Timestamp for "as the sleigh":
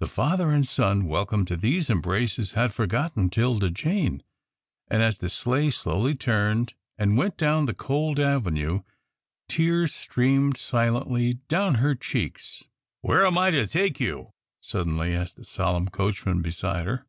5.02-5.70